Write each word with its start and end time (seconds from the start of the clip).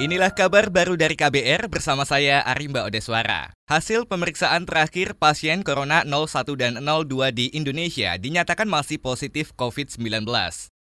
Inilah 0.00 0.32
kabar 0.32 0.72
baru 0.72 0.96
dari 0.96 1.20
KBR 1.20 1.68
bersama 1.68 2.08
saya 2.08 2.40
Arimba 2.48 2.88
Odeswara. 2.88 3.52
Hasil 3.68 4.08
pemeriksaan 4.08 4.64
terakhir 4.64 5.12
pasien 5.20 5.60
Corona 5.60 6.00
01 6.08 6.48
dan 6.56 6.80
02 6.80 7.28
di 7.28 7.52
Indonesia 7.52 8.16
dinyatakan 8.16 8.64
masih 8.64 8.96
positif 8.96 9.52
COVID-19. 9.52 10.24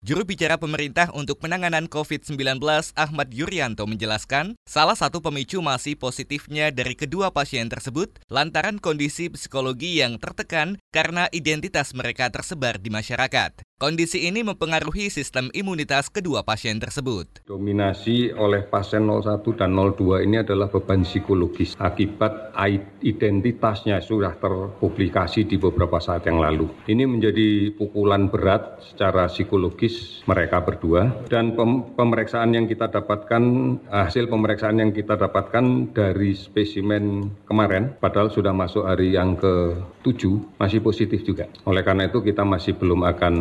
Juru 0.02 0.26
bicara 0.26 0.58
pemerintah 0.58 1.14
untuk 1.14 1.38
penanganan 1.46 1.86
COVID-19 1.86 2.58
Ahmad 2.98 3.30
Yuryanto 3.30 3.86
menjelaskan, 3.86 4.58
salah 4.66 4.98
satu 4.98 5.22
pemicu 5.22 5.62
masih 5.62 5.94
positifnya 5.94 6.74
dari 6.74 6.98
kedua 6.98 7.30
pasien 7.30 7.70
tersebut 7.70 8.10
lantaran 8.26 8.82
kondisi 8.82 9.30
psikologi 9.30 10.02
yang 10.02 10.18
tertekan 10.18 10.82
karena 10.90 11.30
identitas 11.30 11.94
mereka 11.94 12.34
tersebar 12.34 12.82
di 12.82 12.90
masyarakat. 12.90 13.62
Kondisi 13.78 14.30
ini 14.30 14.46
mempengaruhi 14.46 15.10
sistem 15.10 15.50
imunitas 15.58 16.10
kedua 16.10 16.46
pasien 16.46 16.78
tersebut. 16.78 17.46
Dominasi 17.50 18.30
oleh 18.34 18.66
pasien 18.70 19.06
01 19.10 19.42
dan 19.58 19.74
02 19.74 20.22
ini 20.22 20.42
adalah 20.42 20.70
beban 20.70 21.02
psikologis 21.02 21.78
akibat 21.82 22.54
identitasnya 23.02 23.98
sudah 24.02 24.38
terpublikasi 24.38 25.50
di 25.50 25.58
beberapa 25.62 25.98
saat 25.98 26.30
yang 26.30 26.42
lalu. 26.42 26.70
Ini 26.90 27.10
menjadi 27.10 27.74
pukulan 27.74 28.30
berat 28.30 28.86
secara 28.86 29.26
psikologis 29.26 29.91
mereka 30.26 30.62
berdua 30.62 31.12
dan 31.30 31.54
pemeriksaan 31.98 32.54
yang 32.54 32.66
kita 32.70 32.90
dapatkan 32.90 33.44
hasil 33.90 34.30
pemeriksaan 34.30 34.78
yang 34.82 34.92
kita 34.94 35.18
dapatkan 35.18 35.94
dari 35.94 36.34
spesimen 36.38 37.32
kemarin 37.46 37.94
padahal 37.98 38.30
sudah 38.30 38.54
masuk 38.54 38.86
hari 38.86 39.14
yang 39.14 39.38
ke-7 39.38 40.22
masih 40.58 40.80
positif 40.82 41.26
juga. 41.26 41.50
Oleh 41.66 41.82
karena 41.86 42.10
itu 42.10 42.22
kita 42.22 42.42
masih 42.46 42.78
belum 42.78 43.06
akan 43.06 43.34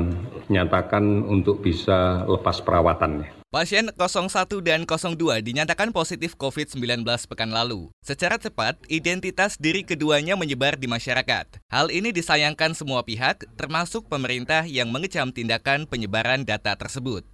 nyatakan 0.53 1.25
untuk 1.25 1.65
bisa 1.65 2.25
lepas 2.29 2.61
perawatannya. 2.65 3.40
Pasien 3.51 3.91
01 3.99 4.31
dan 4.63 4.87
02 4.87 5.43
dinyatakan 5.43 5.91
positif 5.91 6.39
COVID-19 6.39 7.03
pekan 7.03 7.51
lalu. 7.51 7.91
Secara 7.99 8.39
cepat, 8.39 8.79
identitas 8.87 9.59
diri 9.59 9.83
keduanya 9.83 10.39
menyebar 10.39 10.79
di 10.79 10.87
masyarakat. 10.87 11.59
Hal 11.67 11.91
ini 11.91 12.15
disayangkan 12.15 12.79
semua 12.79 13.03
pihak, 13.03 13.43
termasuk 13.59 14.07
pemerintah 14.07 14.63
yang 14.71 14.95
mengecam 14.95 15.35
tindakan 15.35 15.91
penyebaran 15.91 16.47
data 16.47 16.79
tersebut. 16.79 17.27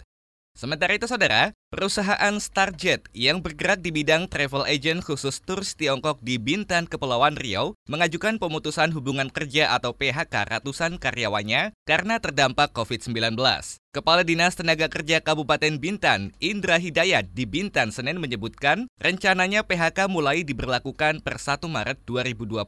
Sementara 0.56 0.96
itu, 0.96 1.04
saudara, 1.04 1.52
perusahaan 1.66 2.38
Starjet 2.38 3.10
yang 3.10 3.42
bergerak 3.42 3.82
di 3.82 3.90
bidang 3.90 4.30
travel 4.30 4.62
agent 4.64 5.02
khusus 5.02 5.42
turis 5.42 5.74
Tiongkok 5.74 6.22
di 6.22 6.38
Bintan, 6.38 6.86
Kepulauan 6.86 7.34
Riau, 7.34 7.74
mengajukan 7.90 8.38
pemutusan 8.38 8.94
hubungan 8.94 9.28
kerja 9.28 9.74
atau 9.74 9.90
PHK 9.92 10.30
ratusan 10.46 11.02
karyawannya 11.02 11.74
karena 11.84 12.22
terdampak 12.22 12.70
COVID-19. 12.70 13.34
Kepala 13.96 14.28
Dinas 14.28 14.52
Tenaga 14.52 14.92
Kerja 14.92 15.24
Kabupaten 15.24 15.80
Bintan, 15.80 16.36
Indra 16.36 16.76
Hidayat 16.76 17.32
di 17.32 17.48
Bintan 17.48 17.88
Senin 17.88 18.20
menyebutkan, 18.20 18.92
rencananya 19.00 19.64
PHK 19.64 20.12
mulai 20.12 20.44
diberlakukan 20.44 21.24
per 21.24 21.40
1 21.40 21.64
Maret 21.64 22.04
2020, 22.04 22.60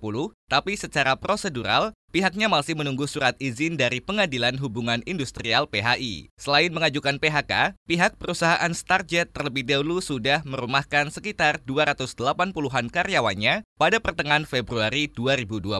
tapi 0.48 0.72
secara 0.80 1.20
prosedural, 1.20 1.92
pihaknya 2.16 2.48
masih 2.48 2.80
menunggu 2.80 3.04
surat 3.04 3.36
izin 3.36 3.76
dari 3.76 4.00
Pengadilan 4.00 4.56
Hubungan 4.56 5.04
Industrial 5.04 5.68
PHI. 5.68 6.32
Selain 6.40 6.72
mengajukan 6.72 7.20
PHK, 7.20 7.76
pihak 7.84 8.16
perusahaan 8.16 8.72
Starjet 8.88 9.28
terlebih 9.36 9.68
dahulu 9.68 10.00
sudah 10.00 10.40
merumahkan 10.48 11.12
sekitar 11.12 11.60
280-an 11.68 12.88
karyawannya 12.88 13.60
pada 13.76 14.00
pertengahan 14.00 14.48
Februari 14.48 15.12
2020. 15.12 15.76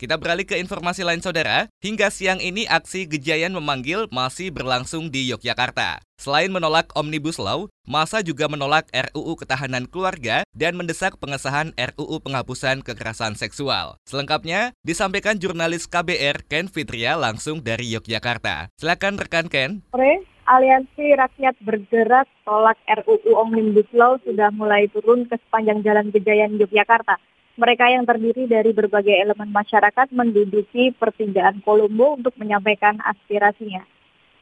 Kita 0.00 0.16
beralih 0.16 0.48
ke 0.48 0.56
informasi 0.56 1.04
lain 1.04 1.20
saudara. 1.20 1.68
Hingga 1.84 2.08
siang 2.08 2.40
ini 2.40 2.64
aksi 2.64 3.04
Gejayan 3.04 3.52
memanggil 3.52 4.08
masih 4.08 4.48
berlangsung 4.48 5.12
di 5.12 5.28
Yogyakarta. 5.36 6.00
Selain 6.16 6.48
menolak 6.48 6.88
Omnibus 6.96 7.36
Law, 7.36 7.68
masa 7.84 8.24
juga 8.24 8.48
menolak 8.48 8.88
RUU 8.88 9.36
Ketahanan 9.36 9.84
Keluarga 9.84 10.48
dan 10.56 10.80
mendesak 10.80 11.20
pengesahan 11.20 11.76
RUU 11.76 12.24
Penghapusan 12.24 12.80
Kekerasan 12.80 13.36
Seksual. 13.36 14.00
Selengkapnya 14.08 14.72
disampaikan 14.80 15.36
jurnalis 15.36 15.84
KBR 15.84 16.48
Ken 16.48 16.72
Fitria 16.72 17.20
langsung 17.20 17.60
dari 17.60 17.92
Yogyakarta. 17.92 18.72
Silakan 18.80 19.20
rekan 19.20 19.52
Ken. 19.52 19.84
Sore, 19.92 20.31
Aliansi 20.42 21.14
Rakyat 21.14 21.54
Bergerak 21.62 22.26
tolak 22.42 22.74
RUU 22.90 23.38
Omnibus 23.38 23.86
Law 23.94 24.18
sudah 24.26 24.50
mulai 24.50 24.90
turun 24.90 25.22
ke 25.30 25.38
sepanjang 25.38 25.86
Jalan 25.86 26.10
Gejayan 26.10 26.58
Yogyakarta. 26.58 27.14
Mereka 27.54 27.86
yang 27.86 28.02
terdiri 28.02 28.50
dari 28.50 28.74
berbagai 28.74 29.22
elemen 29.22 29.54
masyarakat 29.54 30.10
menduduki 30.10 30.90
pertigaan 30.98 31.62
Kolombo 31.62 32.18
untuk 32.18 32.34
menyampaikan 32.42 32.98
aspirasinya. 33.06 33.86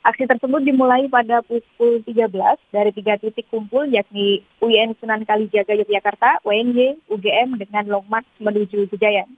Aksi 0.00 0.24
tersebut 0.24 0.64
dimulai 0.64 1.04
pada 1.12 1.44
pukul 1.44 2.00
13 2.08 2.32
dari 2.72 2.90
tiga 2.96 3.20
titik 3.20 3.52
kumpul 3.52 3.84
yakni 3.92 4.40
UIN 4.64 4.96
Sunan 4.96 5.28
Kalijaga 5.28 5.76
Yogyakarta, 5.76 6.40
UNY, 6.48 6.96
UGM 7.12 7.60
dengan 7.60 7.84
Long 7.92 8.08
March 8.08 8.30
menuju 8.40 8.88
Gejayan. 8.88 9.28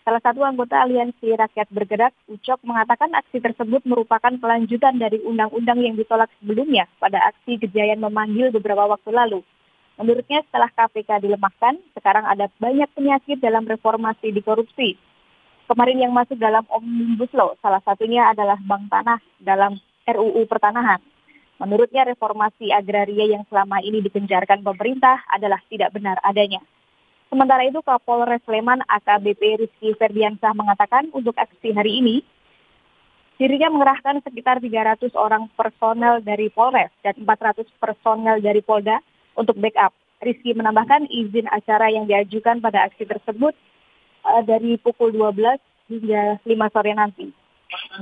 Salah 0.00 0.22
satu 0.24 0.40
anggota 0.40 0.80
Aliansi 0.80 1.28
Rakyat 1.36 1.68
Bergerak, 1.68 2.16
Ucok, 2.24 2.64
mengatakan 2.64 3.12
aksi 3.12 3.36
tersebut 3.36 3.84
merupakan 3.84 4.32
kelanjutan 4.32 4.96
dari 4.96 5.20
undang-undang 5.20 5.76
yang 5.84 5.92
ditolak 5.92 6.32
sebelumnya 6.40 6.88
pada 6.96 7.20
aksi 7.28 7.60
Gejayan 7.60 8.00
memanggil 8.00 8.48
beberapa 8.48 8.88
waktu 8.88 9.12
lalu. 9.12 9.40
Menurutnya 10.00 10.40
setelah 10.48 10.72
KPK 10.72 11.20
dilemahkan, 11.20 11.76
sekarang 11.92 12.24
ada 12.24 12.48
banyak 12.56 12.88
penyakit 12.96 13.44
dalam 13.44 13.68
reformasi 13.68 14.32
di 14.32 14.40
korupsi. 14.40 14.96
Kemarin 15.68 16.08
yang 16.08 16.16
masuk 16.16 16.40
dalam 16.40 16.64
Omnibus 16.72 17.30
Law, 17.36 17.52
salah 17.60 17.84
satunya 17.84 18.24
adalah 18.32 18.56
bank 18.56 18.88
tanah 18.88 19.20
dalam 19.36 19.76
RUU 20.08 20.48
Pertanahan. 20.48 21.04
Menurutnya 21.60 22.08
reformasi 22.08 22.72
agraria 22.72 23.36
yang 23.36 23.44
selama 23.52 23.84
ini 23.84 24.00
dikenjarkan 24.00 24.64
pemerintah 24.64 25.20
adalah 25.28 25.60
tidak 25.68 25.92
benar 25.92 26.16
adanya. 26.24 26.64
Sementara 27.30 27.62
itu 27.62 27.78
Kapolres 27.86 28.42
Sleman 28.42 28.82
AKBP 28.90 29.62
Rizky 29.62 29.94
Ferdiansah 29.94 30.50
mengatakan 30.50 31.14
untuk 31.14 31.38
aksi 31.38 31.70
hari 31.70 32.02
ini, 32.02 32.26
dirinya 33.38 33.70
mengerahkan 33.70 34.18
sekitar 34.26 34.58
300 34.58 35.14
orang 35.14 35.46
personel 35.54 36.18
dari 36.26 36.50
Polres 36.50 36.90
dan 37.06 37.14
400 37.22 37.70
personel 37.78 38.42
dari 38.42 38.58
Polda 38.66 38.98
untuk 39.38 39.54
backup. 39.62 39.94
Rizky 40.18 40.58
menambahkan 40.58 41.06
izin 41.06 41.46
acara 41.48 41.88
yang 41.88 42.10
diajukan 42.10 42.58
pada 42.58 42.90
aksi 42.90 43.06
tersebut 43.06 43.54
uh, 44.26 44.42
dari 44.42 44.74
pukul 44.82 45.14
12 45.14 45.56
hingga 45.86 46.42
5 46.42 46.74
sore 46.74 46.92
nanti. 46.98 47.30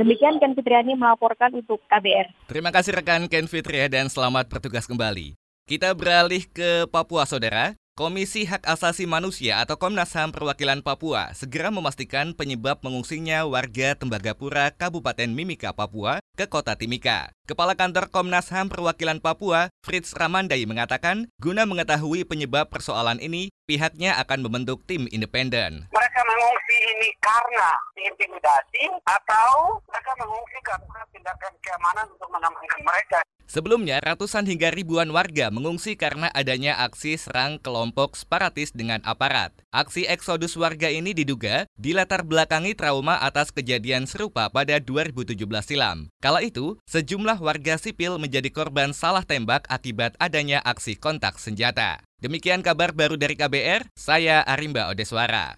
Demikian 0.01 0.41
Ken 0.41 0.57
Fitriani 0.57 0.97
melaporkan 0.97 1.53
untuk 1.53 1.85
KBR. 1.85 2.49
Terima 2.49 2.73
kasih 2.73 2.97
rekan 2.97 3.29
Ken 3.29 3.45
Fitria 3.45 3.93
dan 3.93 4.09
selamat 4.09 4.49
bertugas 4.49 4.89
kembali. 4.89 5.37
Kita 5.69 5.93
beralih 5.93 6.49
ke 6.49 6.89
Papua, 6.89 7.29
Saudara. 7.29 7.77
Komisi 7.99 8.47
Hak 8.47 8.63
Asasi 8.63 9.11
Manusia 9.11 9.59
atau 9.59 9.75
Komnas 9.75 10.15
HAM 10.15 10.31
Perwakilan 10.31 10.87
Papua 10.87 11.35
segera 11.35 11.67
memastikan 11.75 12.31
penyebab 12.31 12.79
mengungsinya 12.87 13.43
warga 13.43 13.99
Tembagapura, 13.99 14.71
Kabupaten 14.71 15.27
Mimika, 15.27 15.75
Papua 15.75 16.23
ke 16.39 16.47
kota 16.47 16.79
Timika. 16.79 17.35
Kepala 17.43 17.75
Kantor 17.75 18.07
Komnas 18.15 18.55
HAM 18.55 18.71
Perwakilan 18.71 19.19
Papua, 19.19 19.75
Fritz 19.83 20.15
Ramandai 20.15 20.63
mengatakan, 20.63 21.27
guna 21.43 21.67
mengetahui 21.67 22.23
penyebab 22.23 22.71
persoalan 22.71 23.19
ini, 23.19 23.51
pihaknya 23.67 24.15
akan 24.23 24.47
membentuk 24.47 24.87
tim 24.87 25.11
independen. 25.11 25.91
Mereka 25.91 26.21
mengungsi 26.23 26.77
ini 26.79 27.11
karena 27.19 27.75
intimidasi 27.99 28.95
atau 29.11 29.75
mereka 29.91 30.15
mengungsi 30.23 30.59
karena 30.63 31.03
tindakan 31.11 31.53
keamanan 31.67 32.07
untuk 32.15 32.31
mengamankan 32.31 32.79
mereka. 32.79 33.19
Sebelumnya, 33.49 33.97
ratusan 34.05 34.45
hingga 34.45 34.69
ribuan 34.69 35.09
warga 35.09 35.49
mengungsi 35.49 35.97
karena 35.97 36.29
adanya 36.37 36.77
aksi 36.85 37.17
serang 37.17 37.57
kelompok 37.57 38.13
separatis 38.13 38.77
dengan 38.77 39.01
aparat. 39.09 39.57
Aksi 39.73 40.05
eksodus 40.05 40.53
warga 40.61 40.93
ini 40.93 41.17
diduga 41.17 41.65
dilatar 41.81 42.29
belakangi 42.29 42.77
trauma 42.77 43.17
atas 43.25 43.49
kejadian 43.49 44.05
serupa 44.05 44.53
pada 44.53 44.77
2017 44.77 45.33
silam. 45.65 46.13
Kala 46.21 46.45
itu, 46.45 46.77
sejumlah 46.85 47.41
warga 47.41 47.81
sipil 47.81 48.21
menjadi 48.21 48.53
korban 48.53 48.93
salah 48.93 49.25
tembak 49.25 49.65
akibat 49.73 50.13
adanya 50.21 50.61
aksi 50.61 51.01
kontak 51.01 51.41
senjata. 51.41 52.05
Demikian 52.21 52.61
kabar 52.61 52.93
baru 52.93 53.17
dari 53.17 53.33
KBR, 53.33 53.89
saya 53.97 54.45
Arimba 54.45 54.93
Odeswara. 54.93 55.57